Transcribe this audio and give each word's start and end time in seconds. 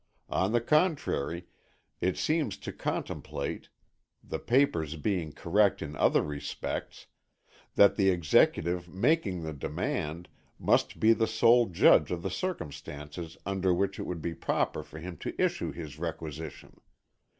On 0.29 0.51
the 0.51 0.61
contrary, 0.61 1.45
it 1.99 2.17
seems 2.17 2.57
to 2.57 2.73
contemplate, 2.73 3.69
the 4.23 4.39
papers 4.39 4.95
being 4.95 5.31
correct 5.31 5.79
in 5.79 5.95
other 5.95 6.23
respects, 6.23 7.05
that 7.75 7.97
the 7.97 8.09
Executive 8.09 8.89
making 8.89 9.43
the 9.43 9.53
demand, 9.53 10.27
must 10.57 10.99
be 10.99 11.13
the 11.13 11.27
sole 11.27 11.67
Judge 11.67 12.09
of 12.09 12.23
the 12.23 12.31
circumstances 12.31 13.37
under 13.45 13.75
which 13.75 13.99
it 13.99 14.07
would 14.07 14.23
be 14.23 14.33
proper 14.33 14.81
for 14.81 14.97
him 14.97 15.17
to 15.17 15.39
issue 15.39 15.71
his 15.71 15.99
requisition. 15.99 16.81